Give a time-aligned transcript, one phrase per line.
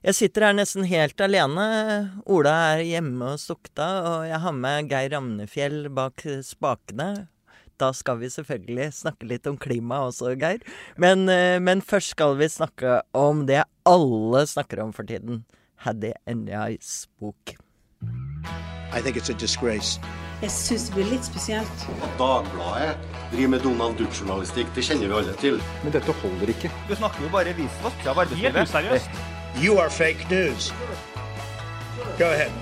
[0.00, 1.64] Jeg sitter her nesten helt alene.
[2.24, 7.26] Ola er hjemme og Sukta, og jeg har med Geir Ramnefjell bak spakene.
[7.76, 10.64] Da skal vi selvfølgelig snakke litt om klima også, Geir.
[10.96, 15.44] Men, eh, men først skal vi snakke om det alle snakker om for tiden.
[15.84, 17.56] Haddy Enjais bok.
[18.96, 20.00] I think it's a disgrace.
[20.40, 21.84] Jeg syns det blir litt spesielt.
[22.00, 22.96] At Dagbladet
[23.34, 25.60] driver med Donald Duck-journalistikk, det kjenner vi alle til.
[25.84, 26.72] Men dette holder ikke.
[26.88, 28.56] Du snakker jo bare visvask av arbeidslivet.
[28.56, 29.29] Helt useriøst.
[29.58, 30.72] You are fake news.
[32.18, 32.52] Go ahead.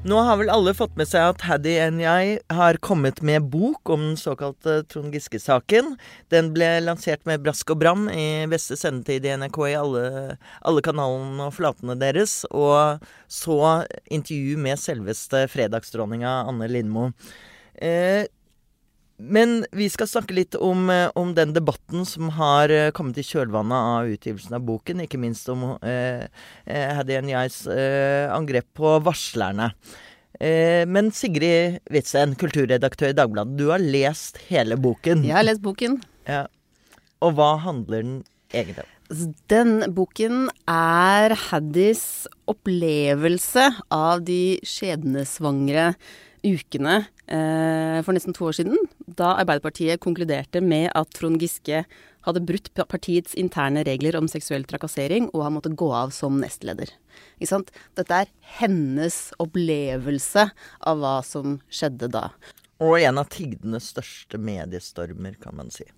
[0.00, 4.00] Nå har vel alle fått med seg at Haddy Njay har kommet med bok om
[4.00, 5.92] den såkalte Trond Giske-saken.
[6.32, 10.04] Den ble lansert med brask og bram i beste sendetid i NRK i alle,
[10.64, 12.46] alle kanalene og flatene deres.
[12.48, 13.60] Og så
[14.08, 17.10] intervju med selveste fredagsdronninga Anne Lindmo.
[17.76, 18.24] Eh,
[19.30, 23.24] men vi skal snakke litt om, eh, om, den debatten som har eh, kommet i
[23.26, 25.04] kjølvannet av utgivelsen av boken.
[25.06, 26.26] Ikke minst om eh,
[26.66, 29.70] eh Haddy Njais eh, angrep på varslerne.
[30.40, 35.26] Eh, men Sigrid Witzen, kulturredaktør i Dagbladet, du har lest hele boken.
[35.28, 36.00] Jeg har lest boken.
[36.28, 36.46] Ja.
[37.20, 38.16] Og hva handler den
[38.52, 38.96] egentlig om?
[39.50, 45.90] Den boken er Haddys opplevelse av de skjebnesvangre
[46.46, 51.84] ukene eh, for nesten to år siden, da Arbeiderpartiet konkluderte med at Trond Giske
[52.26, 56.92] hadde brutt partiets interne regler om seksuell trakassering, og han måtte gå av som nestleder.
[57.40, 60.50] Dette er hennes opplevelse
[60.88, 62.28] av hva som skjedde da.
[62.80, 65.88] Og en av tidenes største mediestormer, kan man si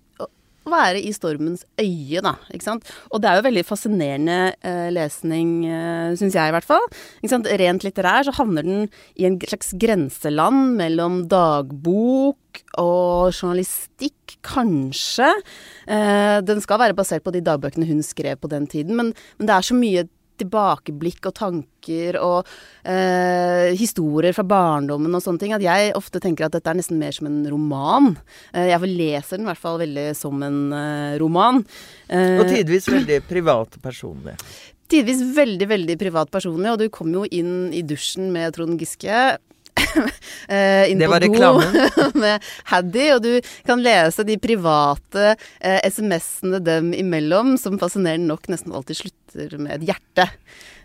[0.69, 2.35] være i stormens øye, da.
[2.53, 2.87] Ikke sant?
[3.11, 6.85] Og det er jo veldig fascinerende eh, lesning, eh, syns jeg i hvert fall.
[7.21, 7.49] Ikke sant?
[7.63, 8.87] Rent litterær så havner den
[9.19, 15.29] i en slags grenseland mellom dagbok og journalistikk, kanskje.
[15.87, 19.49] Eh, den skal være basert på de dagbøkene hun skrev på den tiden, men, men
[19.49, 20.07] det er så mye
[20.41, 22.49] tilbakeblikk og tanker og
[22.87, 26.99] eh, historier fra barndommen og sånne ting, at jeg ofte tenker at dette er nesten
[27.01, 28.13] mer som en roman.
[28.53, 31.63] Eh, jeg leser den i hvert fall veldig som en eh, roman.
[32.07, 34.37] Eh, og tidvis veldig privat og personlig.
[34.93, 39.37] Tidvis veldig, veldig privat personlig, og du kom jo inn i dusjen med Trond Giske.
[40.47, 41.79] Eh, inn det var reklamen.
[42.23, 48.49] med Haddy, og du kan lese de private eh, SMS-ene dem imellom, som fascinerende nok
[48.51, 50.29] nesten alltid slutter med et hjerte.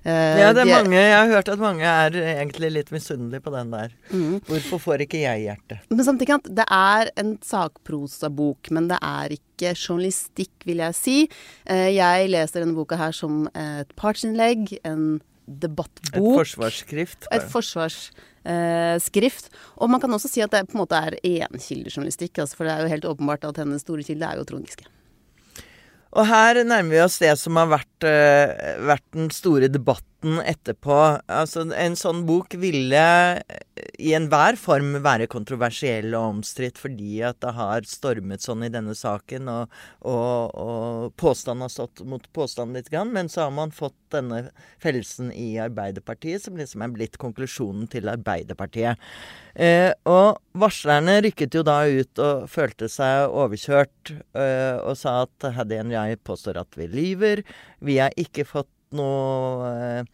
[0.08, 3.42] Eh, ja, det er de, mange, jeg har hørt at mange er egentlig litt misunnelige
[3.44, 3.94] på den der.
[4.12, 4.38] Mm.
[4.46, 5.80] Hvorfor får ikke jeg hjerte?
[5.90, 11.16] Men samtidig at det er en sakprosabok, men det er ikke journalistikk, vil jeg si.
[11.66, 16.14] Eh, jeg leser denne boka her som et partsinnlegg, en debattbok.
[16.14, 17.26] Et forsvarsskrift.
[17.32, 19.50] Et forsvarsskrift.
[19.80, 22.38] Og man kan også si at det på en måte er enkildejournalistikk.
[22.38, 24.86] Altså, for det er jo helt åpenbart at hennes store kilde er jo Trond Giske.
[26.16, 30.98] Og her nærmer vi oss det som har vært, vært den store debatten etterpå.
[31.30, 33.04] Altså, en sånn bok ville
[33.98, 38.94] i enhver form være kontroversiell og omstridt fordi at det har stormet sånn i denne
[38.98, 43.74] saken, og, og, og påstanden har stått mot påstand litt, grann, men så har man
[43.74, 44.48] fått denne
[44.82, 48.98] fellelsen i Arbeiderpartiet, som liksom er blitt konklusjonen til Arbeiderpartiet.
[49.58, 55.50] Eh, og varslerne rykket jo da ut og følte seg overkjørt, eh, og sa at
[55.58, 57.42] Haddy jeg påstår at vi lyver.
[57.84, 60.04] Vi har ikke fått noe eh,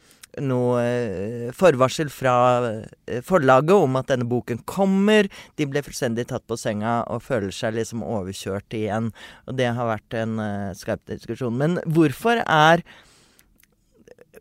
[0.42, 2.34] noe eh, forvarsel fra
[2.66, 5.28] eh, forlaget om at denne boken kommer.
[5.58, 9.10] De ble fullstendig tatt på senga og føler seg liksom overkjørt igjen.
[9.48, 11.56] Og det har vært en uh, skarp diskusjon.
[11.58, 12.84] Men hvorfor er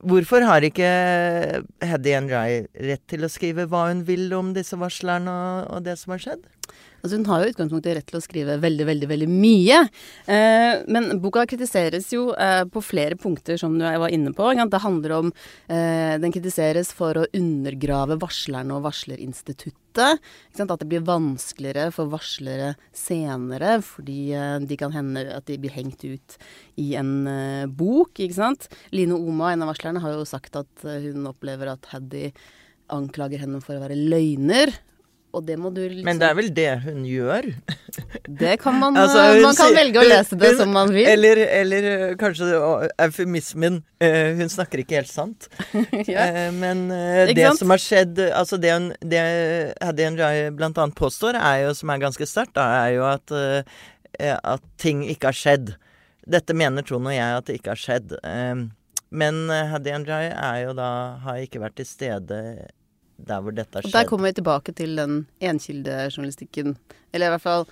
[0.03, 0.87] Hvorfor har ikke
[1.85, 5.35] Heddy Njay rett til å skrive hva hun vil om disse varslerne
[5.71, 6.41] og det som har skjedd?
[7.03, 9.79] Altså hun har jo utgangspunktet rett til å skrive veldig, veldig veldig mye.
[10.31, 14.53] Eh, men boka kritiseres jo eh, på flere punkter, som jeg var inne på.
[14.55, 15.31] Det handler om
[15.67, 19.81] eh, Den kritiseres for å undergrave varslerne og varslerinstituttet.
[19.99, 25.75] At det blir vanskeligere for varslere senere, fordi eh, de kan hende at de blir
[25.75, 26.39] hengt ut
[26.79, 28.15] i en eh, bok.
[28.15, 28.71] ikke sant?
[28.95, 32.29] Line Oma, en av varslerne, har jo sagt at eh, hun opplever at Haddy
[32.95, 34.71] anklager henne for å være løgner.
[35.33, 37.47] Og det må du liksom Men det er vel det hun gjør?
[38.27, 41.07] Det kan man altså, Man kan velge å lese det hun, som man vil.
[41.09, 42.49] Eller, eller eh, kanskje
[43.01, 45.49] eufemismen uh, Hun snakker ikke helt sant.
[46.13, 46.27] ja.
[46.29, 47.63] uh, men uh, det sant?
[47.63, 49.23] som har skjedd Altså det, hun, det
[49.81, 53.33] Haddy Rai blant annet påstår, er jo, som er ganske sterkt, er jo at,
[54.19, 55.73] at ting ikke har skjedd.
[56.29, 58.13] Dette mener Trond og jeg at det ikke har skjedd.
[59.09, 60.89] men Haddy Rai er jo da
[61.23, 62.39] Har ikke vært til stede
[63.27, 63.93] der hvor dette har skjedd.
[63.93, 66.77] Og Der kommer vi tilbake til den enkildejournalistikken.
[67.13, 67.67] Eller i hvert fall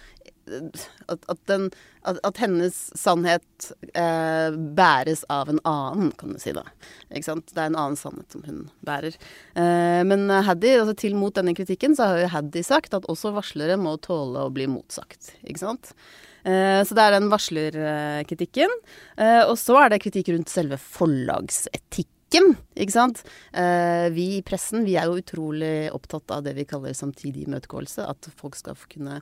[0.52, 1.68] at, at, den,
[2.08, 6.66] at, at hennes sannhet eh, bæres av en annen, kan du si da.
[7.10, 7.54] Ikke sant?
[7.54, 9.16] Det er en annen sannhet som hun bærer.
[9.56, 13.34] Eh, men Haddy, altså til mot denne kritikken, så har jo Haddy sagt at også
[13.38, 15.34] varslere må tåle å bli motsagt.
[15.46, 15.94] Ikke sant?
[16.44, 18.74] Eh, så det er den varslerkritikken.
[19.18, 20.80] Eh, og så er det kritikk rundt selve
[22.32, 23.24] forlagsetikken ikke sant.
[23.54, 28.08] Eh, vi i pressen vi er jo utrolig opptatt av det vi kaller samtidig imøtegåelse.
[28.08, 29.22] At folk skal kunne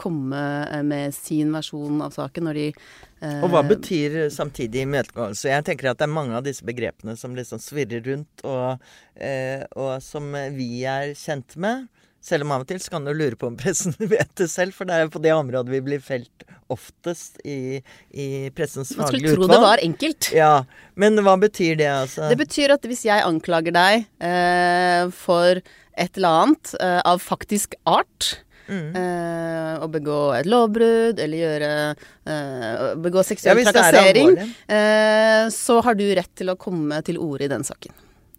[0.00, 0.42] komme
[0.86, 5.50] med sin versjon av saken når de eh, Og hva betyr samtidig imøtegåelse?
[5.52, 8.82] Jeg tenker at det er mange av disse begrepene som liksom svirrer rundt, og,
[9.16, 11.86] eh, og som vi er kjent med.
[12.24, 14.72] Selv om av og til så kan du lure på om pressen vet det selv,
[14.72, 17.82] for det er jo på det området vi blir felt oftest i,
[18.16, 19.52] i pressens Man skulle tro utvalg.
[19.52, 20.30] det var enkelt.
[20.32, 20.54] Ja,
[20.96, 22.30] Men hva betyr det, altså?
[22.32, 25.60] Det betyr at hvis jeg anklager deg eh, for
[25.94, 28.38] et eller annet eh, av faktisk art
[28.68, 28.96] Mm.
[28.96, 34.32] eh, Å begå et lovbrudd eller gjøre eh, Begå seksuell ja, er trakassering,
[34.68, 37.92] eh, så har du rett til å komme til orde i den saken.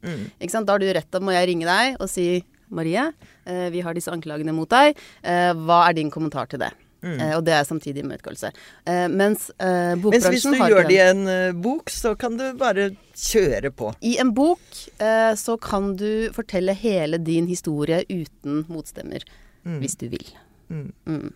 [0.06, 0.24] Mm.
[0.56, 2.44] Da har du rett til må jeg ringe deg og si
[2.74, 3.12] Marie,
[3.46, 4.98] eh, vi har disse anklagene mot deg.
[5.22, 6.72] Eh, hva er din kommentar til det?
[7.06, 7.20] Mm.
[7.20, 8.50] Eh, og det er samtidig imøtegåelse.
[8.90, 11.26] Eh, mens eh, Mens hvis du gjør det i en
[11.62, 13.92] bok, så kan du bare kjøre på.
[14.02, 14.64] I en bok
[14.98, 19.26] eh, så kan du fortelle hele din historie uten motstemmer,
[19.66, 20.30] hvis du vil.
[20.70, 20.92] Mm.
[21.10, 21.34] Mm.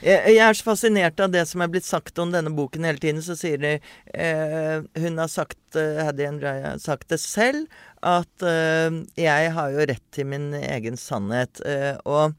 [0.00, 3.00] Jeg, jeg er så fascinert av det som er blitt sagt om denne boken hele
[3.00, 3.22] tiden.
[3.24, 7.68] Så sier de eh, Hun har sagt, eh, Haddy har sagt det selv,
[8.04, 11.62] at eh, jeg har jo rett til min egen sannhet.
[11.64, 12.36] Eh, og,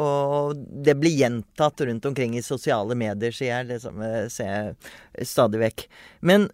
[0.00, 3.70] og det blir gjentatt rundt omkring i sosiale medier, sier jeg.
[3.72, 5.86] Det samme ser jeg stadig vekk.
[6.28, 6.48] Men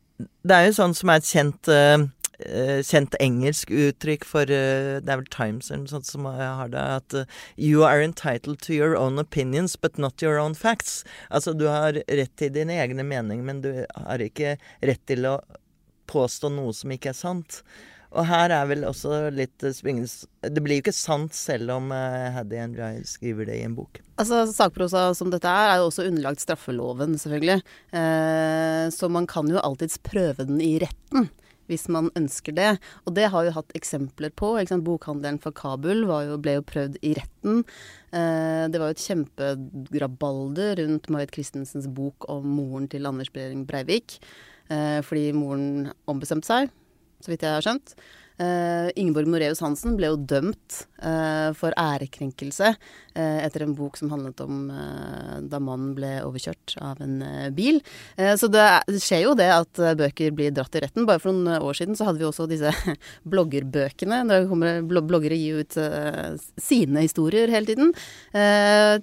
[0.47, 1.99] det er jo sånn som er et kjent eh,
[2.39, 6.83] kjent engelsk uttrykk for eh, Det er vel Times eller noe sånt som har det.
[6.99, 11.05] At eh, You are entitled to your own opinions, but not your own facts.
[11.31, 15.41] Altså, du har rett til dine egne meninger, men du har ikke rett til å
[16.11, 17.63] påstå noe som ikke er sant.
[18.15, 21.91] Og her er vel også litt eh, springende Det blir jo ikke sant selv om
[21.91, 24.03] Haddy and Andrei skriver det i en bok.
[24.19, 27.63] Altså, Sakprosa som dette er, er jo også underlagt straffeloven, selvfølgelig.
[27.95, 31.31] Eh, så man kan jo alltids prøve den i retten.
[31.71, 32.71] Hvis man ønsker det.
[33.05, 34.55] Og det har jo hatt eksempler på.
[34.85, 37.63] Bokhandelen for Kabul jo, ble jo prøvd i retten.
[38.13, 43.65] Eh, det var jo et kjempegrabalder rundt Marit Christensens bok om moren til Anders Behring
[43.69, 44.19] Breivik.
[44.69, 46.71] Eh, fordi moren ombestemte seg,
[47.21, 47.97] så vidt jeg har skjønt.
[48.35, 54.11] Eh, Ingeborg Moreus Hansen ble jo dømt uh, for ærekrenkelse uh, etter en bok som
[54.11, 54.65] handlet om
[55.47, 57.21] da mannen ble overkjørt av en
[57.55, 57.79] bil.
[58.19, 61.07] Så det, er- det skjer jo det at bøker blir dratt i retten.
[61.07, 62.71] Bare for noen år siden så hadde vi også disse
[63.31, 64.23] bloggerbøkene.
[64.31, 65.79] Der kommer bloggere gi ut
[66.63, 67.93] sine historier hele tiden.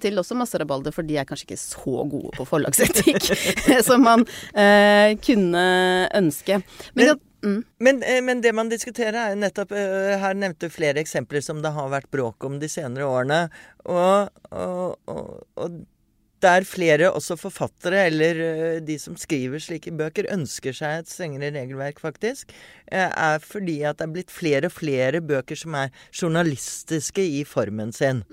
[0.02, 3.28] til også masse rabalder, for de er kanskje ikke så gode på forlagsetikk
[3.88, 4.24] som man
[5.24, 5.66] kunne
[6.20, 6.62] ønske.
[6.94, 7.62] Men, Men- mm.
[7.78, 11.74] Men, eh, men det man diskuterer er nettopp eh, Her nevnte flere eksempler som det
[11.74, 13.40] har vært bråk om de senere årene.
[13.84, 15.80] Og, og, og, og
[16.42, 21.52] der flere, også forfattere eller eh, de som skriver slike bøker, ønsker seg et strengere
[21.54, 22.50] regelverk, faktisk,
[22.90, 27.94] er fordi at det er blitt flere og flere bøker som er journalistiske i formen
[27.94, 28.24] sin.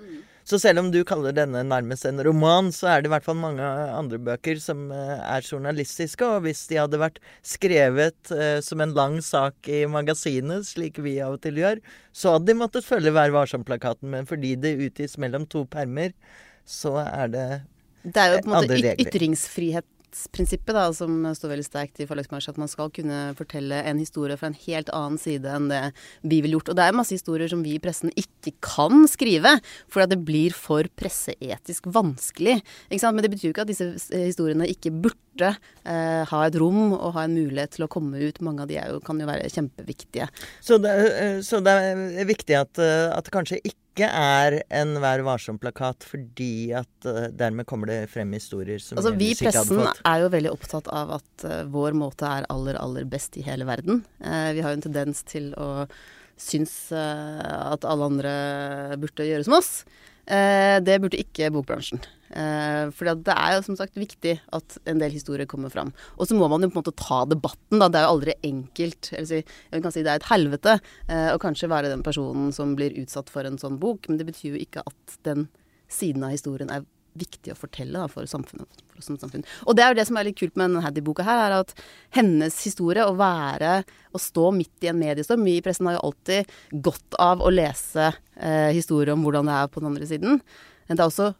[0.49, 3.37] Så selv om du kaller denne nærmest en roman, så er det i hvert fall
[3.37, 6.25] mange andre bøker som eh, er journalistiske.
[6.25, 11.19] Og hvis de hadde vært skrevet eh, som en lang sak i magasinet, slik vi
[11.21, 14.09] av og til gjør, så hadde de måttet følge Vær varsom-plakaten.
[14.09, 16.17] Men fordi det utgis mellom to permer,
[16.65, 17.47] så er det
[18.07, 22.53] Det er jo på en måte Andre ytringsfrihetsprinsippet da, som står veldig sterkt i forlagsbransjen.
[22.53, 26.41] At man skal kunne fortelle en historie fra en helt annen side enn det vi
[26.41, 26.69] ville gjort.
[26.69, 30.55] Og det er masse historier som vi i pressen ikke kan skrive, fordi det blir
[30.55, 32.59] for presseetisk vanskelig.
[32.89, 33.15] Ikke sant?
[33.15, 35.53] Men det betyr jo ikke at disse eh, historiene ikke burde
[35.85, 38.41] eh, ha et rom og ha en mulighet til å komme ut.
[38.45, 40.29] Mange av de jo, kan jo være kjempeviktige.
[40.61, 45.23] Så det, eh, så det er viktig at, eh, at kanskje ikke er en Vær
[45.25, 50.23] varsom-plakat, fordi at eh, dermed kommer det frem historier som Altså, vi i pressen er
[50.23, 54.03] jo veldig opptatt av at uh, vår måte er aller, aller best i hele verden.
[54.23, 55.87] Uh, vi har jo en tendens til å
[56.39, 58.33] synes uh, at alle andre
[59.01, 59.73] burde gjøre som oss.
[60.29, 62.01] Eh, det burde ikke bokbransjen.
[62.29, 65.89] Uh, for det er jo som sagt viktig at en del historier kommer fram.
[66.21, 67.87] Og så må man jo på en måte ta debatten, da.
[67.89, 69.09] Det er jo aldri enkelt.
[69.25, 70.75] Si, jeg kan si det er et helvete
[71.09, 74.29] eh, å kanskje være den personen som blir utsatt for en sånn bok, men det
[74.29, 75.47] betyr jo ikke at den
[75.89, 76.85] siden av historien er
[77.17, 78.83] viktig å fortelle da, for samfunnet.
[78.93, 79.45] For samfunn.
[79.65, 81.73] Og det er jo det som er litt kult med denne Haddy-boka her, er at
[82.15, 86.07] hennes historie, å være Å stå midt i en mediestorm Vi i pressen har jo
[86.09, 86.49] alltid
[86.85, 90.41] godt av å lese eh, historier om hvordan det er på den andre siden.
[90.89, 91.31] Men det er også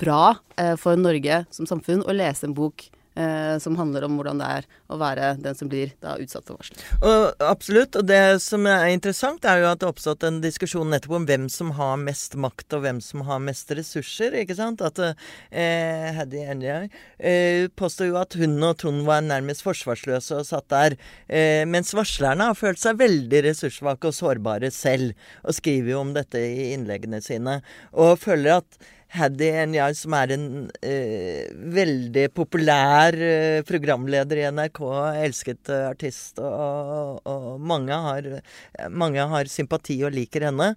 [0.00, 4.40] bra eh, for Norge som samfunn å lese en bok eh, som handler om hvordan
[4.40, 6.80] det er å være den som blir da utsatt for varsel.
[7.00, 7.98] Og, absolutt.
[8.00, 11.28] Og det som er interessant, er jo at det har oppstått en diskusjon nettopp om
[11.28, 14.38] hvem som har mest makt, og hvem som har mest ressurser.
[14.42, 14.84] ikke sant?
[14.84, 20.48] At eh, Haddy Enjay eh, påstår jo at hun og Trond var nærmest forsvarsløse og
[20.48, 25.94] satt der, eh, mens varslerne har følt seg veldig ressurssvake og sårbare selv, og skriver
[25.94, 27.60] jo om dette i innleggene sine,
[27.92, 30.46] og føler at Haddy jeg som er en
[30.82, 34.80] eh, veldig populær eh, programleder i NRK,
[35.22, 38.28] elsket eh, artist, og, og, mange, har,
[38.90, 40.72] mange, har, sympati og liker henne.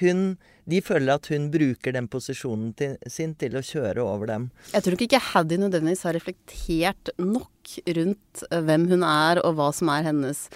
[0.00, 0.24] Hun,
[0.64, 4.48] de føler at hun bruker den posisjonen til, sin til å kjøre over dem.
[4.72, 9.68] Jeg tror ikke Haddy nødvendigvis har reflektert nok rundt eh, hvem hun er, og hva
[9.76, 10.46] som er hennes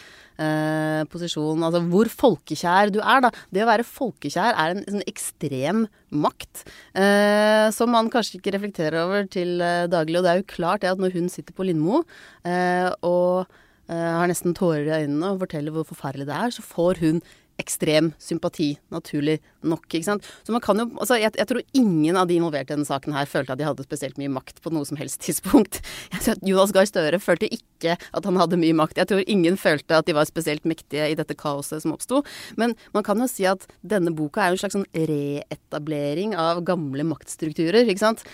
[0.42, 1.64] eh, posisjon.
[1.66, 3.32] Altså hvor folkekjær du er, da.
[3.52, 6.64] Det å være folkekjær er en sånn ekstrem makt
[6.94, 10.20] eh, som man kanskje ikke reflekterer over til eh, daglig.
[10.20, 12.02] Og det er jo klart det at når hun sitter på Lindmo
[12.46, 13.46] eh, og
[13.90, 17.20] eh, har nesten tårer i øynene og forteller hvor forferdelig det er, så får hun
[17.60, 19.86] ekstrem sympati, naturlig nok.
[19.88, 20.26] ikke sant?
[20.44, 23.16] Så man kan jo, altså jeg, jeg tror ingen av de involverte i denne saken
[23.16, 25.80] her følte at de hadde spesielt mye makt på noe som helst tidspunkt.
[26.12, 29.00] Jeg tror at Jonas Gahr Støre følte ikke at han hadde mye makt.
[29.00, 32.22] Jeg tror ingen følte at de var spesielt mektige i dette kaoset som oppsto.
[32.60, 37.06] Men man kan jo si at denne boka er en slags sånn reetablering av gamle
[37.08, 38.26] maktstrukturer, ikke sant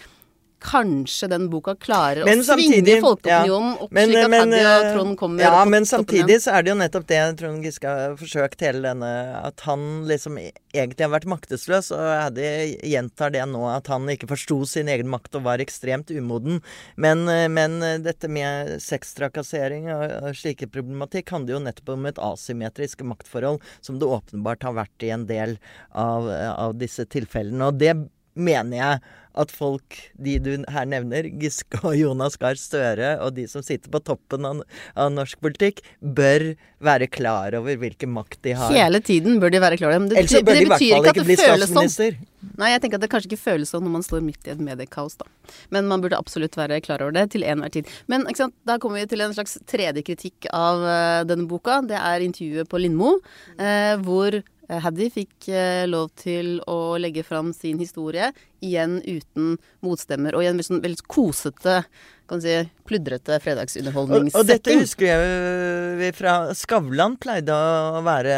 [0.62, 4.86] kanskje den boka klarer men å svinge folkeopinionen opp, men, slik at men, Hadia og
[4.86, 8.16] eh, Trond kommer Ja, men samtidig så er det jo nettopp det Trond Giske har
[8.20, 9.10] forsøkt hele denne
[9.42, 12.52] At han liksom egentlig har vært maktesløs, og Hadia
[12.88, 16.62] gjentar det nå, at han ikke forsto sin egen makt og var ekstremt umoden.
[16.96, 23.04] Men, eh, men dette med sextrakassering og slike problematikk handler jo nettopp om et asymmetrisk
[23.06, 25.58] maktforhold, som det åpenbart har vært i en del
[25.90, 27.68] av, av disse tilfellene.
[27.68, 27.96] Og det
[28.34, 33.46] mener jeg at folk, de du her nevner, Giske og Jonas Gahr Støre, og de
[33.48, 34.60] som sitter på toppen av,
[34.92, 36.50] av, norsk politikk, bør
[36.84, 38.74] være klar over hvilken makt de har.
[38.74, 40.20] Hele tiden bør de være klar over det.
[40.20, 41.64] Ellers bør de i hvert fall ikke bli sånn.
[41.64, 42.20] statsminister.
[42.20, 42.52] Sånn.
[42.60, 44.62] Nei, jeg tenker at det kanskje ikke føles sånn når man står midt i et
[44.62, 45.28] mediekaos, da.
[45.72, 47.88] Men man burde absolutt være klar over det til enhver tid.
[48.12, 48.26] Men
[48.68, 51.80] da kommer vi til en slags tredje kritikk av uh, denne boka.
[51.88, 53.16] Det er intervjuet på Lindmo,
[53.56, 54.42] uh, hvor
[54.80, 58.30] Haddy fikk eh, lov til å legge fram sin historie,
[58.62, 60.36] igjen uten motstemmer.
[60.36, 61.82] Og i en veldig, sånn veldig kosete,
[62.30, 62.54] kan si,
[62.88, 64.38] pludrete fredagsunderholdningssetting.
[64.38, 68.36] Og, og, dette husker jeg vi fra Skavlan pleide å være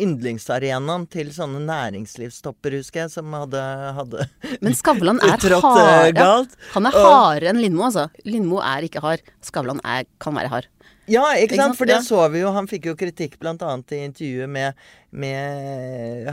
[0.00, 3.62] yndlingsarenaen til sånne næringslivstopper, husker jeg, som hadde,
[3.98, 4.28] hadde
[4.64, 6.18] Men Skavlan er eh, hard.
[6.18, 6.32] Ja,
[6.74, 8.08] han er hardere enn Lindmo, altså.
[8.26, 9.24] Lindmo er ikke hard.
[9.44, 10.70] Skavlan er, kan være hard.
[11.10, 11.76] Ja, ikke sant?
[11.78, 12.52] For det så vi jo.
[12.54, 13.54] Han fikk jo kritikk bl.a.
[13.54, 16.30] i intervjuet med, med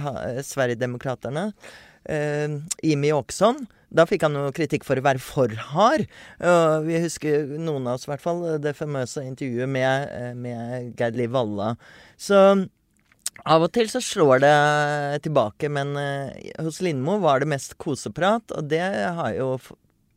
[0.47, 1.51] Sverigedemokraterna.
[2.09, 3.65] Uh, Imi Åkesson.
[3.91, 6.05] Da fikk han jo kritikk for å være for hard.
[6.39, 10.93] Uh, vi husker, noen av oss i hvert fall, det famøse intervjuet med, eh, med
[10.99, 11.73] Geir Liv Valla.
[12.15, 12.39] Så
[13.41, 14.55] av og til så slår det
[15.27, 16.31] tilbake, men uh,
[16.63, 19.57] hos Lindmo var det mest koseprat, og det har jo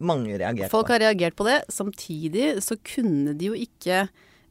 [0.04, 0.76] mange reagert på.
[0.78, 1.64] Folk har reagert på det.
[1.72, 4.04] Samtidig så kunne de jo ikke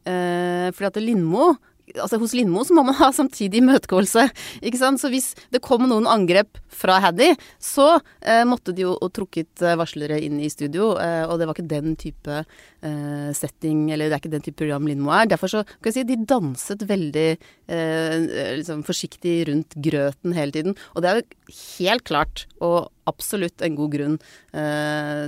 [0.09, 1.53] Eh, fordi at Lindmo
[1.91, 4.27] altså Hos Lindmo så må man ha samtidig imøtegåelse.
[4.63, 5.01] ikke sant?
[5.01, 9.75] Så hvis det kom noen angrep fra Haddy, så eh, måtte de jo trukket eh,
[9.79, 10.93] varslere inn i studio.
[11.01, 14.61] Eh, og det var ikke den type eh, setting, eller det er ikke den type
[14.63, 15.29] program Lindmo er.
[15.33, 18.17] Derfor så kan jeg si de danset veldig eh,
[18.61, 20.79] liksom forsiktig rundt grøten hele tiden.
[20.95, 24.13] Og det er jo helt klart, og absolutt en god grunn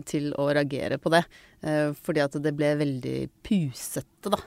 [0.07, 1.25] til å reagere på det.
[2.05, 4.39] fordi at det ble veldig pusete, da.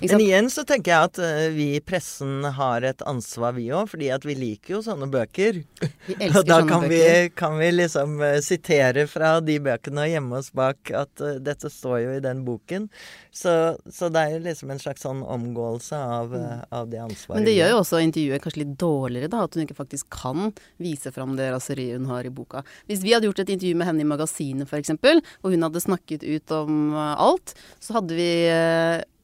[0.00, 3.90] Men igjen så tenker jeg at uh, vi i pressen har et ansvar, vi òg.
[3.92, 5.62] fordi at vi liker jo sånne bøker.
[6.06, 6.94] Vi elsker og da sånne kan bøker.
[6.94, 11.36] Vi, kan vi liksom uh, sitere fra de bøkene og gjemme oss bak at uh,
[11.42, 12.88] dette står jo i den boken.
[13.32, 13.52] Så,
[13.88, 17.38] så, det er jo liksom en slags sånn omgåelse av, uh, av det ansvaret.
[17.38, 19.46] Men det gjør jo også intervjuet kanskje litt dårligere, da.
[19.46, 22.64] At hun ikke faktisk kan vise fram det raseriet hun har i boka.
[22.90, 24.94] Hvis vi hadde gjort et intervju med henne i Magasinet f.eks.,
[25.42, 28.30] og hun hadde snakket ut om alt, så hadde vi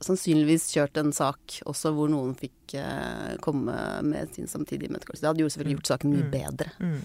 [0.04, 3.74] sannsynligvis kjørt en sak også hvor noen fikk eh, komme
[4.06, 5.22] med sin samtidige imøtegåelse.
[5.22, 6.34] Det hadde jo selvfølgelig gjort saken mye mm.
[6.34, 6.70] bedre.
[6.78, 7.00] Mm.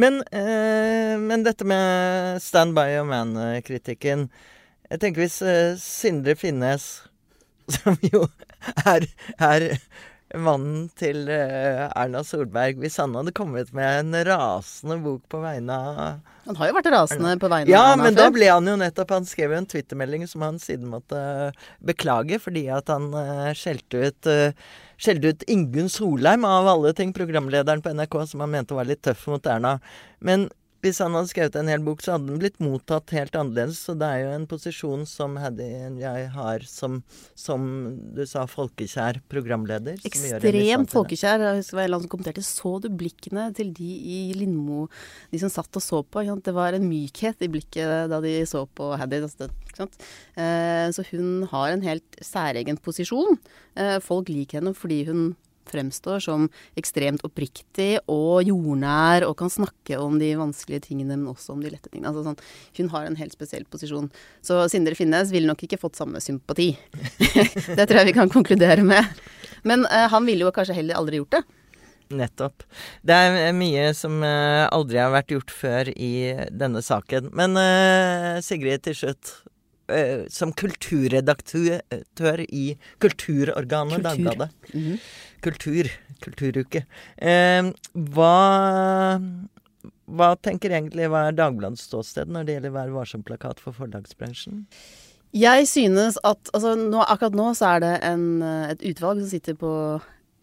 [0.00, 4.26] Men, eh, men, dette med Stand by your man-kritikken
[4.90, 6.88] Jeg tenker hvis eh, Sindre Finnes,
[7.78, 8.26] som jo
[8.84, 9.06] er,
[9.40, 9.70] er
[10.40, 15.76] mannen til uh, Erna Solberg hvis han hadde kommet med en rasende bok på vegne
[15.76, 15.98] av
[16.48, 18.02] Han har jo vært rasende på vegne ja, av Erna.
[18.02, 20.90] Ja, men da ble han jo nettopp Han skrev jo en twittermelding som han siden
[20.92, 24.34] måtte uh, beklage, fordi at han uh, skjelte ut
[25.00, 29.02] skjelte ut Ingunn Solheim, av alle ting, programlederen på NRK, som han mente var litt
[29.02, 29.80] tøff mot Erna.
[30.22, 30.46] Men
[30.84, 33.78] hvis han hadde skrevet en hel bok, så hadde den blitt mottatt helt annerledes.
[33.86, 35.68] Så det er jo en posisjon som Haddy
[36.00, 36.98] jeg har som,
[37.38, 37.64] som
[38.14, 39.96] du sa, folkekjær programleder.
[40.04, 41.40] Ekstremt folkekjær.
[41.40, 44.86] Jeg husker det var en som kommenterte Så du blikkene til de i Lindmo,
[45.32, 46.24] de som satt og så på?
[46.44, 48.92] Det var en mykhet i blikket da de så på
[49.74, 49.96] sant?
[50.36, 53.38] Eh, Så hun har en helt særegen posisjon.
[53.76, 55.32] Eh, Folk liker henne fordi hun
[55.70, 61.54] fremstår som ekstremt oppriktig og jordnær og kan snakke om de vanskelige tingene, men også
[61.56, 62.12] om de lette tingene.
[62.12, 62.38] Altså sånn,
[62.80, 64.10] hun har en helt spesiell posisjon.
[64.44, 66.72] Så Sindre Finnes ville nok ikke fått samme sympati.
[67.78, 69.20] det tror jeg vi kan konkludere med.
[69.64, 71.44] Men uh, han ville jo kanskje heller aldri gjort det.
[72.14, 72.64] Nettopp.
[73.02, 76.12] Det er mye som eh, aldri har vært gjort før i
[76.52, 77.30] denne saken.
[77.36, 79.32] Men uh, Sigrid, til slutt.
[79.88, 84.08] eh, som kulturredaktør i kulturorganet Kultur.
[84.08, 84.50] Dagbladet.
[84.72, 84.98] Mhm.
[85.44, 85.90] Kultur.
[86.24, 86.86] Kulturuke.
[87.18, 87.72] Eh,
[88.14, 88.34] hva
[90.04, 94.66] hva tenker egentlig hva er Dagbladets ståsted når det gjelder Vær varsom-plakat for forlagsbransjen?
[95.34, 99.30] Jeg synes at altså, nå, akkurat nå så er det en, eh, et utvalg som
[99.32, 99.70] sitter på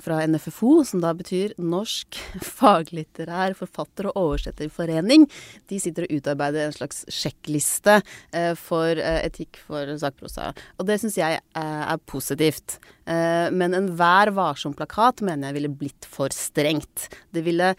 [0.01, 2.17] fra NFFO, som da betyr Norsk
[2.59, 5.27] faglitterær forfatter- og oversetterforening.
[5.71, 7.99] De sitter og utarbeider en slags sjekkliste
[8.35, 10.51] eh, for eh, etikk for sakprosa.
[10.79, 12.79] Og det syns jeg eh, er positivt.
[13.11, 17.09] Men enhver varsom-plakat mener jeg ville blitt for strengt.
[17.33, 17.73] Det ville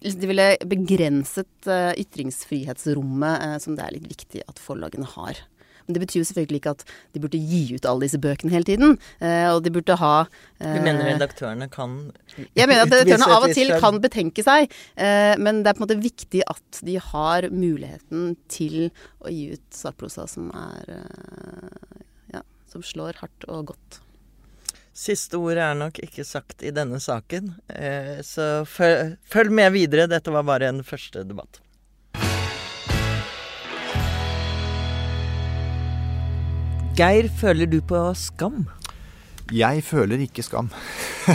[0.00, 1.66] det ville begrenset
[1.98, 5.42] ytringsfrihetsrommet som det er litt viktig at forlagene har.
[5.84, 8.68] Men det betyr jo selvfølgelig ikke at de burde gi ut alle disse bøkene hele
[8.68, 8.96] tiden.
[9.20, 10.14] Eh, og de burde ha
[10.60, 11.98] Du mener eh, redaktørene kan
[12.56, 15.82] jeg mener at redaktørene av og til kan betenke seg, eh, men det er på
[15.82, 18.88] en måte viktig at de har muligheten til
[19.20, 20.94] å gi ut sakprosa som er
[22.32, 24.00] ja, som slår hardt og godt.
[24.94, 27.50] Siste ordet er nok ikke sagt i denne saken,
[28.22, 30.06] så følg med videre.
[30.10, 31.58] Dette var bare en første debatt.
[36.94, 38.68] Geir, føler du på skam?
[39.50, 40.68] Jeg føler ikke skam.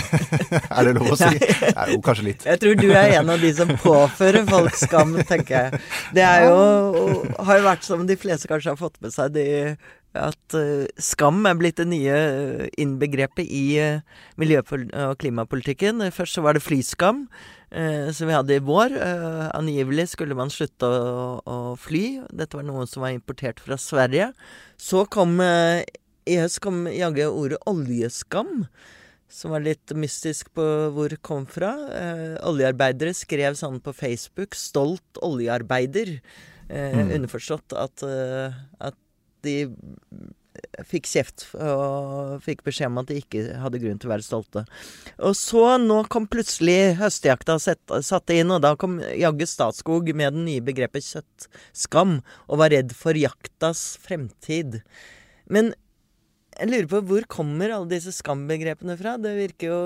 [0.72, 1.28] er det lov å si?
[1.36, 2.46] Nei, jo, kanskje litt.
[2.48, 5.82] Jeg tror du er en av de som påfører folk skam, tenker jeg.
[6.16, 9.46] Det er jo Har jo vært som de fleste kanskje har fått med seg, de,
[10.16, 16.08] at eh, skam er blitt det nye eh, innbegrepet i eh, miljø- og klimapolitikken.
[16.16, 17.26] Først så var det flyskam,
[17.70, 18.96] som vi hadde i vår.
[18.98, 22.22] Eh, angivelig skulle man slutte å, å fly.
[22.34, 24.32] Dette var noe som var importert fra Sverige.
[24.78, 25.84] Så kom eh,
[26.30, 28.66] i høst kom jaggu ordet oljeskam.
[29.30, 30.64] Som var litt mystisk på
[30.96, 31.76] hvor det kom fra.
[31.94, 36.20] Eh, oljearbeidere skrev sånn på Facebook 'stolt oljearbeider'.
[36.70, 37.12] Eh, Mm.
[37.18, 38.96] Underforstått at, eh, at
[39.42, 39.70] de
[40.88, 44.66] fikk kjeft og fikk beskjed om at de ikke hadde grunn til å være stolte.
[45.26, 50.46] Og så nå kom plutselig høstjakta satte inn, og da kom jaggu Statskog med det
[50.46, 54.82] nye begrepet kjøttskam, og var redd for jaktas fremtid.
[55.50, 55.74] Men
[56.60, 59.16] jeg lurer på hvor kommer alle disse skambegrepene fra?
[59.22, 59.80] Det virker jo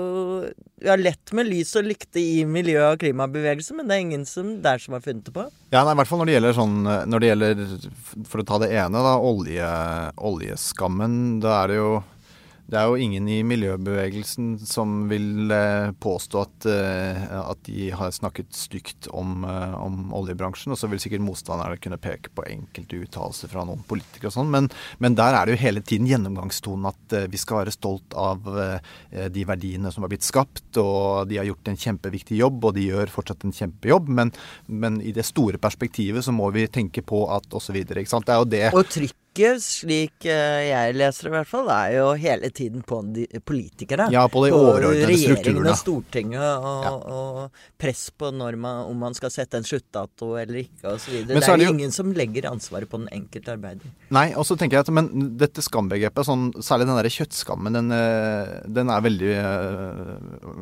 [0.82, 4.24] Vi har lett med lys og lykte i miljø- og klimabevegelsen, men det er ingen
[4.28, 5.46] som der som har funnet det på.
[5.70, 7.62] Ja, nei, i hvert fall når det gjelder sånn Når det gjelder,
[8.30, 9.70] for å ta det ene, da, olje,
[10.30, 11.16] oljeskammen.
[11.44, 11.92] Da er det jo
[12.64, 18.12] det er jo ingen i miljøbevegelsen som vil eh, påstå at, eh, at de har
[18.14, 20.72] snakket stygt om, eh, om oljebransjen.
[20.72, 24.52] Og så vil sikkert motstanderne kunne peke på enkelte uttalelser fra noen politikere og sånn.
[24.54, 28.48] Men, men der er det jo hele tiden gjennomgangstonen at vi skal være stolt av
[28.48, 30.64] de verdiene som har blitt skapt.
[30.80, 34.08] Og de har gjort en kjempeviktig jobb, og de gjør fortsatt en kjempejobb.
[34.08, 34.32] Men,
[34.72, 37.76] men i det store perspektivet så må vi tenke på at osv.
[37.84, 38.64] Det er jo det
[39.34, 43.00] trykket, slik eh, jeg leser det i hvert fall, er jo hele tiden på
[43.44, 44.08] politikere.
[44.12, 45.70] Ja, på de overordnede regjeringen strukturene.
[45.70, 46.92] og Stortinget, og, Ja.
[46.94, 51.26] og press på når man, om man skal sette en sluttdato eller ikke, osv.
[51.26, 53.90] Det så er det jo ingen som legger ansvaret på den enkelte arbeider.
[54.10, 57.90] Nei, og så tenker jeg at men dette skambegrepet, sånn, særlig den der kjøttskammen, den,
[57.92, 60.14] eh, den er veldig eh,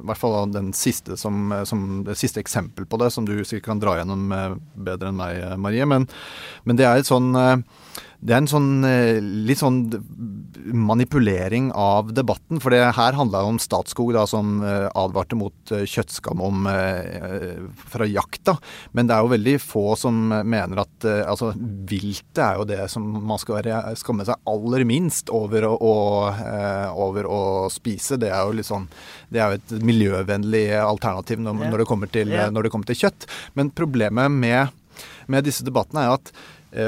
[0.03, 3.65] I hvert fall den siste som, som det siste eksempel på det, som du sikkert
[3.73, 4.33] kan dra gjennom
[4.75, 5.85] bedre enn meg, Marie.
[5.87, 6.09] Men,
[6.65, 7.35] men det er et sånn
[8.23, 9.81] det er en sånn eh, litt sånn
[10.63, 12.61] manipulering av debatten.
[12.63, 16.69] For det her handla om Statskog, da, som eh, advarte mot eh, kjøttskam om,
[17.91, 18.55] fra jakta.
[18.95, 21.51] Men det er jo veldig få som mener at altså,
[21.91, 25.97] viltet er jo det som man skal være, skamme seg aller minst over å, å,
[27.03, 27.43] over å
[27.75, 28.21] spise.
[28.23, 28.87] Det er jo litt sånn
[29.33, 33.03] Det er jo et miljøvennlig alternativ når, når, det kommer til, når det kommer til
[33.03, 33.27] kjøtt.
[33.59, 34.71] Men problemet med,
[35.27, 36.35] med disse debattene er at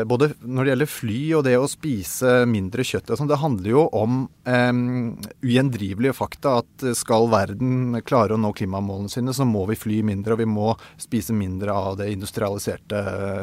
[0.09, 3.83] både når det gjelder fly og det å spise mindre kjøtt, sånn, det handler jo
[3.93, 4.73] om eh,
[5.45, 6.59] ugjendrivelige fakta.
[6.63, 10.49] At skal verden klare å nå klimamålene sine, så må vi fly mindre, og vi
[10.49, 13.03] må spise mindre av det industrialiserte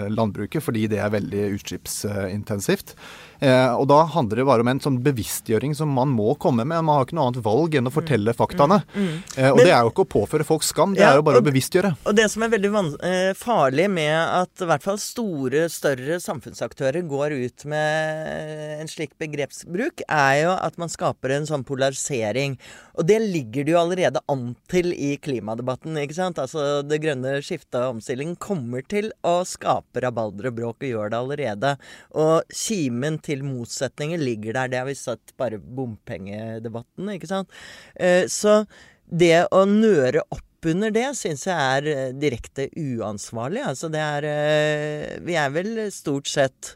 [0.10, 2.96] landbruket, fordi det er veldig utslippsintensivt.
[3.42, 6.84] Eh, og da handler det bare om en sånn bevisstgjøring som man må komme med.
[6.86, 8.82] Man har ikke noe annet valg enn å fortelle faktaene.
[8.94, 9.16] Mm, mm.
[9.36, 11.46] Eh, og det er jo ikke å påføre folk skam, det er jo bare å
[11.46, 11.96] bevisstgjøre.
[12.06, 12.72] Og det som er veldig
[13.08, 19.18] eh, farlig med at i hvert fall store, større samfunnsaktører går ut med en slik
[19.22, 22.60] begrepsbruk, er jo at man skaper en sånn polarisering.
[23.00, 25.98] Og det ligger det jo allerede an til i klimadebatten.
[25.98, 26.40] ikke sant?
[26.42, 31.12] Altså Det grønne skiftet og omstillingen kommer til å skape rabalder og bråk, og gjør
[31.14, 31.74] det allerede.
[32.22, 34.72] Og kimen til til motsetninger ligger der.
[34.72, 37.60] Det har vi sett bare bompengedebatten, ikke sant.
[37.96, 38.64] Eh, så
[39.08, 43.64] det å nøre opp under det syns jeg er eh, direkte uansvarlig.
[43.66, 46.76] Altså det er eh, Vi er vel stort sett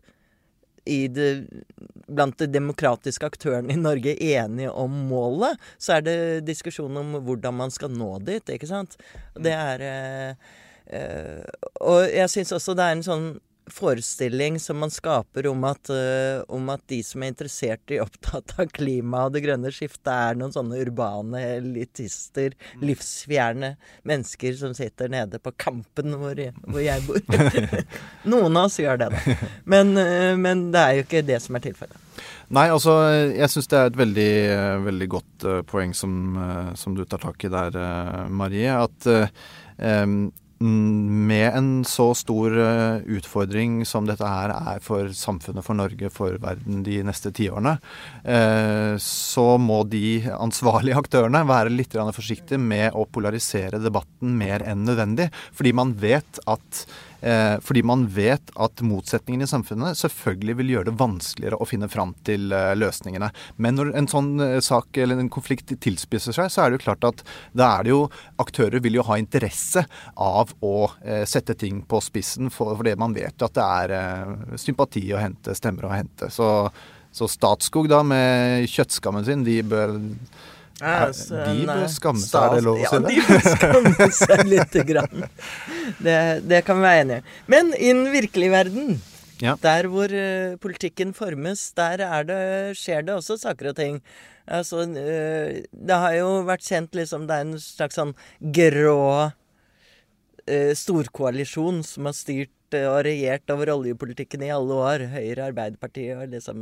[0.85, 1.47] i det,
[2.05, 5.57] blant de demokratiske aktørene i Norge enige om målet.
[5.81, 8.93] Så er det diskusjon om hvordan man skal nå dit, ikke sant.
[9.33, 9.81] Det er
[11.81, 13.25] Og jeg syns også det er en sånn
[13.71, 18.56] forestilling som man skaper om at, uh, om at, de som er interessert i opptatt
[18.62, 22.86] av klima og det grønne skiftet, er noen sånne urbane elitister, mm.
[22.86, 23.73] livsfjerne
[24.08, 27.21] mennesker som sitter nede på Kampen hvor, jeg, hvor jeg bor.
[28.36, 29.38] noen av oss gjør det, da.
[29.65, 32.01] Men, uh, men, det er jo ikke det som er tilfellet.
[32.56, 32.93] Nei, altså
[33.34, 34.32] jeg syns det er et veldig,
[34.86, 36.38] veldig godt uh, poeng som,
[36.78, 37.78] som, du tar tak i der,
[38.30, 38.69] Marie.
[38.69, 39.10] At
[39.78, 46.09] um, med en så stor eh, utfordring som dette her er for samfunnet, for Norge,
[46.13, 47.75] for verden de neste tiårene,
[48.23, 54.85] eh, så må de ansvarlige aktørene være litt forsiktige med å polarisere debatten mer enn
[54.87, 55.29] nødvendig.
[55.55, 56.85] Fordi man vet at
[57.65, 62.13] fordi man vet at motsetningene i samfunnet selvfølgelig vil gjøre det vanskeligere å finne fram
[62.28, 63.32] til eh, løsningene.
[63.62, 66.86] Men når en sånn eh, sak eller en konflikt tilspisser seg, så er det jo
[66.88, 67.23] klart at
[67.56, 68.01] da er det jo
[68.41, 69.86] Aktører vil jo ha interesse
[70.21, 70.73] av å
[71.28, 75.88] sette ting på spissen, for, man vet jo at det er sympati å hente, stemmer
[75.88, 76.30] å hente.
[76.34, 76.47] Så,
[77.15, 79.95] så Statskog da med kjøttskammen sin, de bør
[80.83, 83.11] Altså, de bør skamme seg, er det lov å si det?
[83.15, 85.25] Ja, de bør skamme seg lite grann.
[86.03, 87.35] Det, det, kan vi være enige i.
[87.53, 88.97] Men i den virkelige verden,
[89.39, 89.55] ja.
[89.63, 92.41] der hvor uh, politikken formes, der det,
[92.79, 94.01] skjer det også saker og ting.
[94.51, 98.11] Altså, uh, det har jo vært kjent liksom Det er en slags sånn
[98.59, 98.99] grå
[99.31, 105.07] uh, storkoalisjon som har styrt og regjert over oljepolitikken i alle år.
[105.15, 106.59] Høyre, Arbeiderpartiet og liksom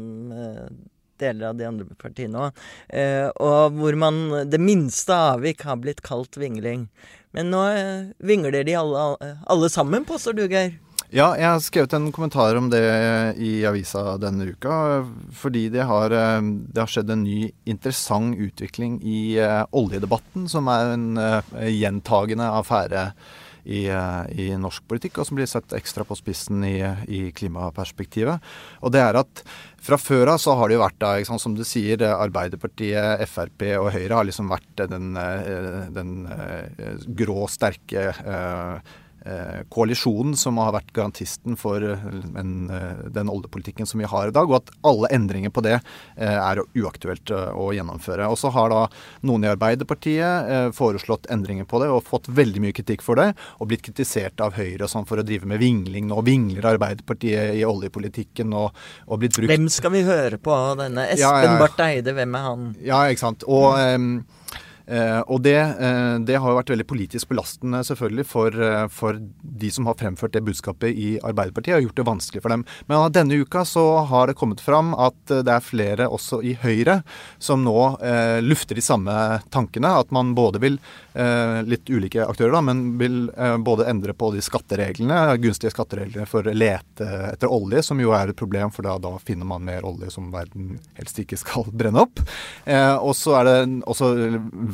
[1.21, 2.63] deler av de andre partiene òg.
[2.89, 6.88] Eh, og hvor man Det minste avvik har blitt kalt vingling.
[7.34, 10.76] Men nå eh, vingler de alle, alle sammen, påstår du, Geir?
[11.13, 12.82] Ja, jeg har skrevet en kommentar om det
[13.38, 15.04] i avisa denne uka.
[15.38, 19.38] Fordi det har, eh, det har skjedd en ny interessant utvikling i
[19.71, 21.08] oljedebatten, som er en
[21.69, 23.12] gjentagende affære
[23.63, 28.43] i, uh, i, norsk politikk, og som blir sett ekstra på spissen i, i klimaperspektivet.
[28.84, 29.43] Og det er at
[29.84, 33.65] fra før av så har det jo vært, da, sant, som du sier, Arbeiderpartiet, Frp
[33.82, 38.99] og Høyre har liksom vært den, eh, den, eh, grå, sterke Eh,
[39.71, 42.05] koalisjonen som har vært garantisten for eh,
[42.39, 45.77] en, eh, den oljepolitikken som vi har i dag, og at alle endringer på det
[46.17, 48.27] er uaktuelt å gjennomføre.
[48.29, 48.81] Og så har da
[49.27, 53.69] noen i Arbeiderpartiet foreslått endringer på det og fått veldig mye kritikk for det, og
[53.71, 56.07] blitt kritisert av Høyre sånn for å drive med vingling.
[56.12, 61.09] Nå vingler Arbeiderpartiet i oljepolitikken og, og blitt brukt Hvem skal vi høre på denne?
[61.13, 61.57] Espen ja, ja.
[61.62, 62.71] Barth Eide, hvem er han?
[62.83, 63.47] Ja, ikke sant.
[63.47, 63.73] Og...
[63.79, 64.42] Um, Eh,
[65.32, 69.19] og det, eh, det, har jo vært veldig politisk belastende selvfølgelig for, eh, for,
[69.63, 72.65] de som har fremført det budskapet i Arbeiderpartiet, og gjort det vanskelig for dem.
[72.89, 77.00] Men denne uka så har det kommet fram at det er flere også i Høyre
[77.39, 79.13] som nå eh, lufter de samme
[79.54, 79.93] tankene.
[80.04, 80.80] At man både vil,
[81.13, 86.28] eh, litt ulike aktører da, men vil eh, både endre på de skattereglene, gunstige skattereglene
[86.28, 89.88] for lete etter olje, som jo er et problem, for da, da finner man mer
[89.88, 92.19] olje som verden helst ikke skal brenne opp.
[93.04, 93.58] og så er det
[93.89, 94.08] også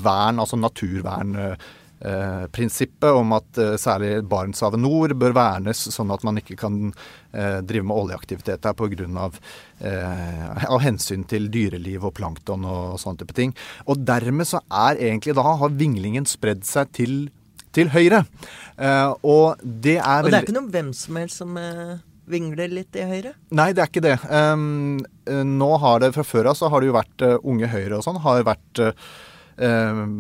[0.03, 6.57] vern, altså naturvernprinsippet om at eh, særlig Barentshavet nord bør vernes, sånn at man ikke
[6.59, 9.07] kan eh, drive med oljeaktivitet der pga.
[9.25, 9.33] Av,
[9.83, 13.51] eh, av hensyn til dyreliv og plankton og sånne type ting.
[13.87, 17.13] Og dermed så er egentlig da har vinglingen spredd seg til,
[17.75, 18.21] til Høyre.
[19.23, 21.51] og det er Og det er ikke noe hvem som helst som
[22.29, 23.33] vingler litt i Høyre?
[23.57, 24.17] Nei, det er ikke det.
[24.29, 27.95] Um, nå har det Fra før av så har det jo vært uh, Unge Høyre
[27.97, 29.28] og sånn har vært uh, Eh,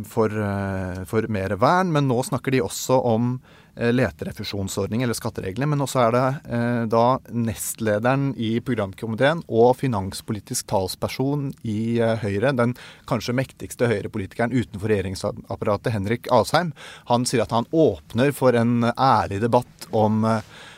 [0.09, 3.33] for, eh, for mer vern, men nå snakker de også om
[3.75, 10.67] eh, leterefusjonsordning eller skattereglene, men også er det eh, da nestlederen i programkomiteen og finanspolitisk
[10.71, 12.75] talsperson i eh, Høyre, den
[13.09, 16.73] kanskje mektigste Høyre-politikeren utenfor regjeringsapparatet, Henrik Asheim,
[17.11, 20.68] han sier at han åpner for en ærlig debatt om eh, eh,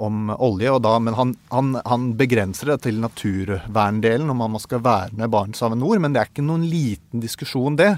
[0.00, 0.72] om olje.
[0.80, 6.00] Da, men han, han, han, begrenser det til naturverndelen, om man skal verne Barentshavet nord.
[6.00, 7.90] Men det er ikke noen liten diskusjon, det.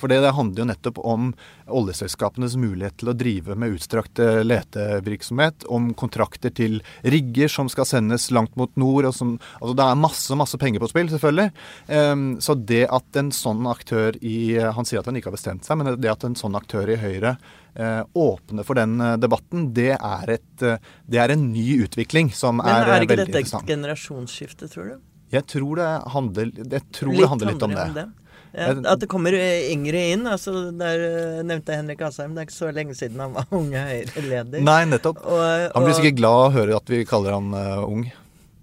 [0.00, 1.32] For det, handler jo nettopp om
[1.70, 7.88] oljeselskapenes mulighet til å drive med utstrakt eh, letevirksomhet, om kontrakter til rigger som skal
[7.88, 9.10] sendes langt mot nord.
[9.14, 11.50] Som, altså det er masse masse penger på spill, selvfølgelig.
[11.88, 15.66] Um, så det at en sånn aktør i Han sier at han ikke har bestemt
[15.66, 17.36] seg, men det at en sånn aktør i Høyre
[17.78, 20.76] uh, åpner for den uh, debatten, det er, et, uh,
[21.10, 22.88] det er, en ny utvikling som er, veldig interessant.
[22.88, 24.96] Men er ikke dette et generasjonsskifte, tror du?
[25.30, 26.50] Jeg tror det handler,
[26.90, 27.84] tror litt det handler litt om det.
[27.84, 28.08] Om det.
[28.50, 30.24] Ja, at det kommer yngre inn.
[30.26, 32.32] altså Der nevnte Henrik Asheim.
[32.34, 34.64] Det er ikke så lenge siden han var unge Høyre-leder.
[34.66, 35.22] Nei, nettopp.
[35.22, 38.08] Og, og, han blir sikkert glad å høre at vi kaller han uh, ung.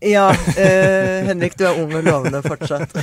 [0.04, 0.28] Ja.
[0.36, 3.00] Uh, Henrik, du er ung og lovende fortsatt.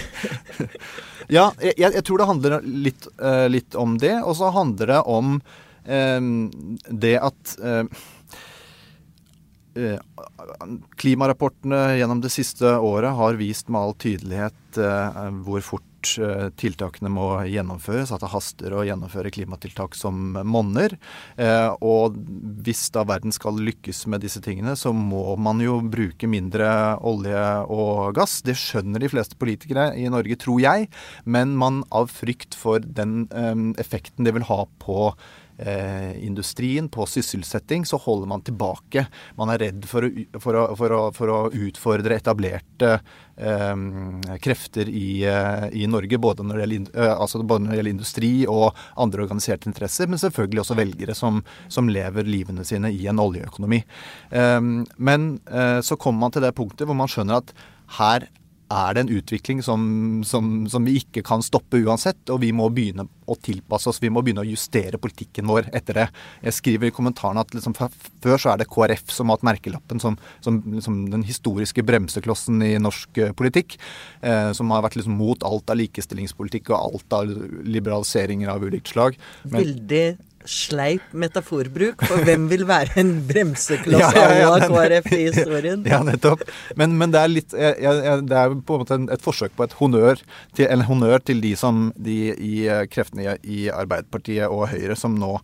[1.37, 4.19] ja, jeg, jeg, tror det handler litt, uh, litt om det.
[4.23, 5.39] Og så handler det om
[5.85, 7.57] det at
[9.77, 9.99] Eh,
[10.97, 17.11] klimarapportene gjennom det siste året har vist med all tydelighet eh, hvor fort eh, tiltakene
[17.11, 18.13] må gjennomføres.
[18.15, 20.95] At det haster å gjennomføre klimatiltak som monner.
[21.83, 22.19] Og
[22.63, 26.69] hvis da verden skal lykkes med disse tingene, så må man jo bruke mindre
[27.03, 28.43] olje og gass.
[28.47, 30.91] Det skjønner de fleste politikere i Norge, tror jeg.
[31.25, 33.25] Men man av frykt for den
[33.81, 35.15] effekten det vil ha på
[36.19, 39.05] industrien, på sysselsetting, så holder man tilbake.
[39.39, 40.11] Man er redd for å,
[40.43, 42.97] for å, for å, for å utfordre etablerte
[43.37, 43.77] eh,
[44.43, 48.33] krefter i, eh, i, Norge, både når, gjelder, eh, altså både når, det gjelder, industri
[48.51, 53.23] og andre organiserte interesser, men selvfølgelig også velgere som, som lever livene sine i en
[53.23, 53.83] oljeøkonomi.
[54.31, 54.61] Eh,
[54.97, 57.55] men eh, så kommer man til det punktet hvor man skjønner at
[57.99, 58.29] her
[58.75, 59.85] er det en utvikling som,
[60.27, 64.01] som, som, vi ikke kan stoppe uansett, og vi må begynne å tilpasse oss.
[64.03, 66.07] Vi må begynne å justere politikken vår etter det.
[66.45, 70.03] Jeg skriver i kommentaren at liksom, før så er det KrF som har hatt merkelappen
[70.03, 73.79] som, som liksom, den historiske bremseklossen i norsk uh, politikk.
[74.25, 77.35] Eh, som har vært liksom, mot alt av likestillingspolitikk og alt av
[77.65, 79.19] liberaliseringer av ulikt slag.
[79.45, 80.07] Men, Veldig
[80.45, 85.85] sleip metaforbruk, for hvem vil være en bremsekloss ja, ja, ja, av KrF i historien?
[85.95, 86.45] Ja, nettopp.
[86.77, 89.67] Men, men det er litt jeg, jeg, Det er på en måte et forsøk på
[89.67, 90.21] et honnør
[90.57, 95.17] til, en honnør til de som de i eh, kreftene i Arbeiderpartiet og Høyre som
[95.19, 95.37] nå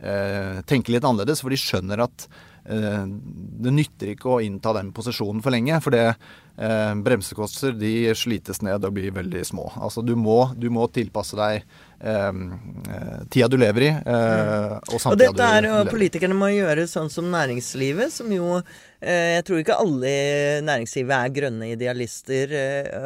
[0.00, 2.26] eh, tenker litt annerledes, for de skjønner at
[2.64, 5.78] eh, det nytter ikke å innta den posisjonen for lenge.
[5.84, 9.70] For det eh, bremsekosser de slites ned og blir veldig små.
[9.80, 11.64] Altså du må, du må tilpasse deg
[12.00, 15.70] tida du lever i, eh, og samtida du lever i.
[15.70, 19.76] Og dette er, politikerne må gjøre sånn som næringslivet, som jo eh, Jeg tror ikke
[19.80, 22.54] alle i næringslivet er grønne idealister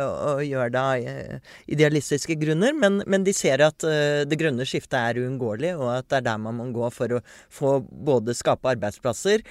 [0.05, 5.23] og gjør det av idealistiske grunner, men, men, de ser at det grønne skiftet er
[5.25, 9.43] uunngåelig, og at det er der man må gå for å få både skape arbeidsplasser,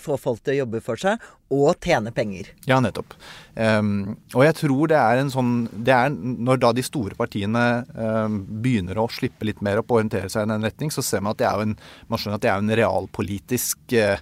[0.00, 1.20] få folk til å jobbe for seg,
[1.52, 2.50] og tjene penger.
[2.68, 3.14] Ja, nettopp.
[3.52, 7.82] Um, og jeg tror det er en sånn Det er når da de store partiene
[7.92, 11.20] um, begynner å slippe litt mer opp og orientere seg i den retning, så ser
[11.20, 11.76] man at det er en,
[12.08, 14.16] man skjønner at det er en realpolitisk uh,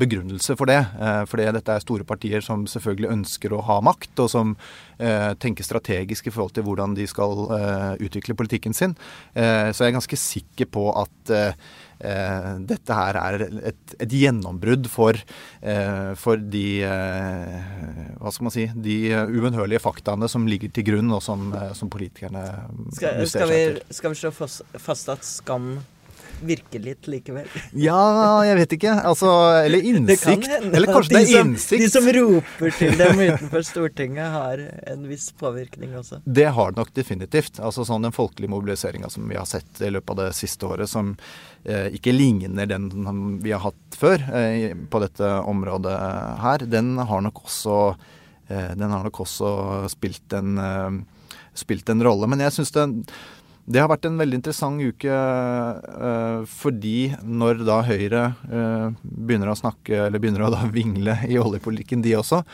[0.00, 0.80] begrunnelse for det.
[0.96, 5.32] Uh, fordi dette er store partier som selvfølgelig ønsker å ha makt, og som uh,
[5.42, 7.44] tenker strategisk i forhold til hvordan de skal
[8.02, 8.94] utvikle politikken sin.
[9.34, 11.32] så jeg er ganske sikker på at
[12.04, 17.56] eh, dette her er et, et gjennombrudd for, eh, for de eh,
[18.20, 18.96] Hva skal man si De
[19.30, 22.44] ubønnhørlige faktaene som ligger til grunn, og som, eh, som politikerne
[22.96, 23.62] skal, skal, vi,
[23.96, 25.76] skal vi slå fast at skam
[26.44, 27.48] virke litt likevel.
[27.72, 28.94] Ja, jeg vet ikke.
[29.08, 29.30] Altså,
[29.64, 30.46] eller innsikt.
[30.46, 31.82] Det eller kanskje de det er innsikt.
[31.82, 36.20] de som roper til dem utenfor Stortinget, har en viss påvirkning også.
[36.24, 37.60] Det har det nok definitivt.
[37.60, 40.90] Altså sånn Den folkelige mobiliseringa som vi har sett i løpet av det siste året,
[40.90, 41.14] som
[41.64, 42.90] eh, ikke ligner den
[43.42, 45.96] vi har hatt før eh, på dette området
[46.42, 47.78] her, den har nok også,
[48.48, 49.50] eh, den har nok også
[49.92, 52.28] spilt en, eh, spilt en rolle.
[52.28, 52.98] Men jeg syns den
[53.66, 59.58] det har vært en veldig interessant uke uh, fordi når da Høyre uh, begynner å
[59.58, 62.44] snakke, eller begynner å da vingle i oljepolitikken, de også,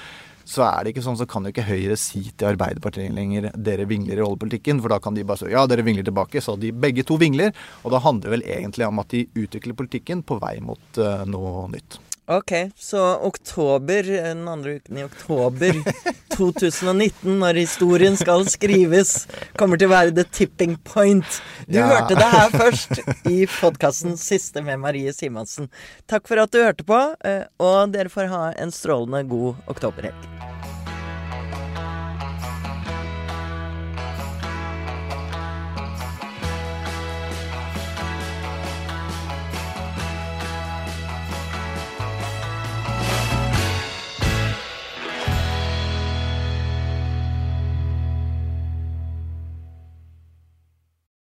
[0.49, 3.87] så er det ikke sånn, så kan jo ikke Høyre si til Arbeiderpartiet lenger dere
[3.89, 6.43] vingler i oljepolitikken, for da kan de bare si ja, dere vingler tilbake.
[6.43, 7.53] Så de begge to vingler,
[7.85, 11.23] og da handler det vel egentlig om at de utvikler politikken på vei mot uh,
[11.29, 12.01] noe nytt.
[12.31, 15.75] Ok, så oktober, den andre uken i oktober
[16.37, 19.27] 2019, når historien skal skrives,
[19.59, 21.41] kommer til å være the tipping point.
[21.67, 21.89] Du Ja.
[21.91, 25.69] hørte det her først i podkasten Siste med Marie Simonsen.
[26.07, 30.52] Takk for at du hørte på, eh, og dere får ha en strålende god oktoberhelg.